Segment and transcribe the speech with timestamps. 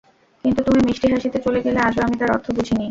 [0.43, 2.79] কিন্তু তুমি মিষ্টি হাসিতে চলে গেলে আজও আমি তার অর্থ বুঝিনি।